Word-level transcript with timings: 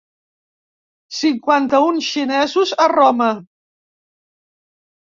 Cinquanta 1.17 1.83
un 1.91 2.01
xinesos 2.09 2.75
a 2.87 2.91
Roma. 2.97 3.31